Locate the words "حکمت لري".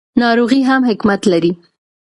0.89-1.51